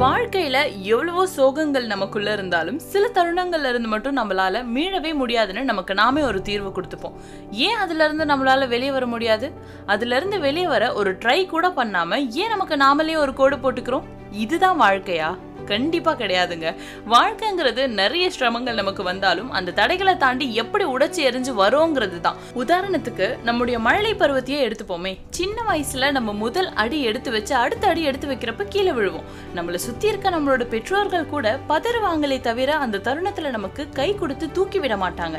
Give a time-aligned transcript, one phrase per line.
[0.00, 6.42] வாழ்க்கையில எவ்வளவோ சோகங்கள் நமக்குள்ள இருந்தாலும் சில தருணங்கள்ல இருந்து மட்டும் நம்மளால மீளவே முடியாதுன்னு நமக்கு நாமே ஒரு
[6.42, 7.12] தீர்வு கொடுத்துப்போம்.
[7.50, 9.52] ஏன் அதுல இருந்து நம்மளால வெளியே வர முடியாது?
[9.86, 14.02] அதுல இருந்து வெளியே வர ஒரு ட்ரை கூட பண்ணாம ஏன் நமக்கு நாமளே ஒரு கோடு போட்டுக்கிறோம்?
[14.30, 15.38] இதுதான் வாழ்க்கையா?
[15.70, 16.68] கண்டிப்பாக கிடையாதுங்க.
[17.14, 23.76] வாழ்க்கைங்கிறது நிறைய சிரமங்கள் நமக்கு வந்தாலும் அந்த தடைகளை தாண்டி எப்படி உடைச்சி எரிஞ்சு வரோங்கிறது தான் உதாரணத்துக்கு நம்முடைய
[23.86, 25.12] மழலை பருவத்தையே எடுத்துப்போமே.
[25.38, 29.26] சின்ன வயசுல நம்ம முதல் அடி எடுத்து வச்சு அடுத்த அடி எடுத்து வைக்கிறப்ப கீழே விழுவோம்.
[29.56, 34.96] நம்மளை சுத்தி இருக்க நம்மளோட பெற்றோர்கள் கூட பதறுவாங்களே தவிர அந்த தருணத்துல நமக்கு கை கொடுத்து தூக்கி விட
[34.96, 35.38] மாட்டாங்க.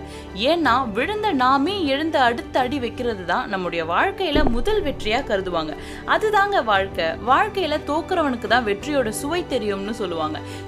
[0.52, 5.74] ஏன்னா விழுந்த நாமே எழுந்த அடுத்த அடி வைக்கிறது தான் நம்முடைய வாழ்க்கையில முதல் வெற்றியா கருதுவாங்க.
[6.16, 7.08] அதுதாங்க வாழ்க்கை.
[7.32, 10.20] வாழ்க்கையில தோக்குறவனுக்கு தான் வெற்றியோட சுவை தெரியும்னு சொல்லுவாங்க.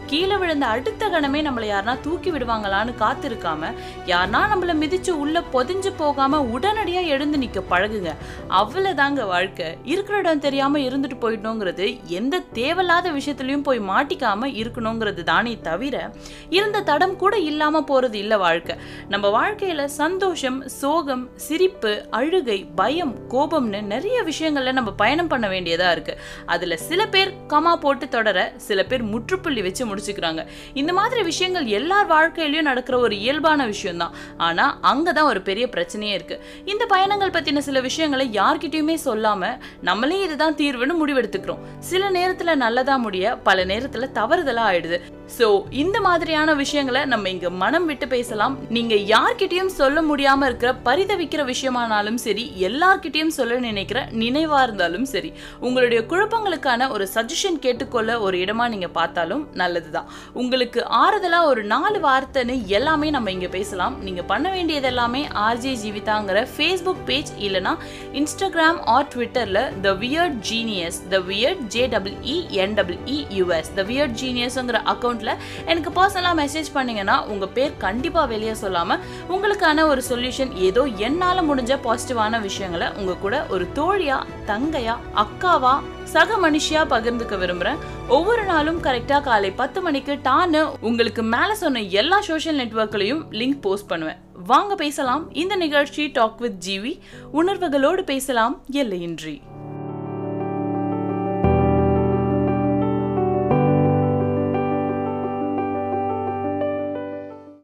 [0.05, 3.73] கீழே விழுந்த அடுத்த கணமே நம்மளை யாருனா தூக்கி விடுவாங்களான்னு காத்திருக்காம
[4.05, 8.15] யாருனா நம்மள மிதிச்சு உள்ள பொதிஞ்சு போகாம உடனடியா எழுந்து நிக்க பழகுங்க.
[8.49, 9.77] அவ்வளவுதாங்க வாழ்க்கை.
[9.83, 16.11] இருக்கிற இடம் தெரியாம இருந்துட்டு போயிடணுங்கிறது எந்த தேவையில்லாத விஷயத்துலயும் போய் மாட்டிக்காம இருக்கணுங்கிறது தானே தவிர
[16.49, 18.75] இருந்த தடம் கூட இல்லாம போறது இல்ல வாழ்க்கை.
[19.09, 26.17] நம்ம வாழ்க்கையில சந்தோஷம் சோகம் சிரிப்பு அழுகை பயம் கோபம்னு நிறைய விஷயங்கள்ல நம்ம பயணம் பண்ண வேண்டியதா இருக்கு.
[26.45, 30.45] அதுல சில பேர் கமா போட்டு தொடர சில பேர் முற்று முற்றுப்புள்ளி வச்சு முடிச்சுக்கிறாங்க.
[30.73, 34.13] இந்த மாதிரி விஷயங்கள் எல்லார் வாழ்க்கையிலையும் நடக்கிற ஒரு இயல்பான விஷயம்தான்.
[34.37, 36.45] ஆனா அங்கதான் ஒரு பெரிய பிரச்சனையே இருக்கு.
[36.65, 41.57] இந்த பயணங்கள் பத்தின சில விஷயங்களை யார்கிட்டயுமே சொல்லாம நம்மளே இதுதான் தீர்வுன்னு முடிவெடுத்துக்கிறோம்.
[41.79, 44.99] சில நேரத்துல நல்லதா முடிய பல நேரத்துல தவறுதலா ஆயிடுது.
[45.37, 48.57] சோ இந்த மாதிரியான விஷயங்களை நம்ம இங்க மனம் விட்டு பேசலாம்.
[48.69, 56.03] நீங்க யார்கிட்டயும் சொல்ல முடியாம இருக்கிற பரிதவிக்கிற விஷயமானாலும் சரி எல்லார்கிட்டயும் சொல்ல நினைக்கிற நினைவா இருந்தாலும் சரி உங்களுடைய
[56.09, 60.09] குழப்பங்களுக்கான ஒரு சஜஷன் கேட்டுக்கொள்ள ஒரு இடமா நீங்க பார்த்தாலும் நல்லதுதான்.
[60.33, 64.03] உங்களுக்கு ஆறுதலா ஒரு நாலு வார்த்தைன்னு எல்லாமே நம்ம இங்க பேசலாம்.
[64.03, 67.75] நீங்க பண்ண வேண்டியது எல்லாமே ஆர்ஜே ஜீவிதாங்கிற ஃபேஸ்புக் பேஜ் இல்லனா
[68.13, 73.73] இன்ஸ்டாகிராம் ஆர் ட்விட்டர்ல the weird genius the weird J double E N double E U S
[73.75, 75.33] the weird ஜீனியஸ்ங்கிற account அக்கௌண்ட்ல
[75.65, 81.77] எனக்கு பர்சனலாக மெசேஜ் பண்ணிங்கன்னா உங்கள் பேர் கண்டிப்பாக வெளியே சொல்லாமல் உங்களுக்கான ஒரு சொல்யூஷன் ஏதோ என்னால் முடிஞ்ச
[81.83, 87.77] பாசிட்டிவான விஷயங்களை உங்கள் கூட ஒரு தோழியா தங்கையா அக்காவா சக மனுஷியா பகிர்ந்துக்க விரும்புறேன்.
[88.07, 93.87] ஒவ்வொரு நாளும் கரெக்டா காலை பத்து மணிக்கு டான்னு உங்களுக்கு மேல சொன்ன எல்லா சோஷியல் நெட்வொர்க்லையும் லிங்க் போஸ்ட்
[93.87, 94.17] பண்ணுவேன்.
[94.45, 95.33] வாங்க பேசலாம்.
[95.33, 96.99] இந்த நிகழ்ச்சி டாக் வித் ஜிவி
[97.33, 98.61] உணர்வுகளோடு பேசலாம்.
[98.71, 99.41] எல்லையின்றி.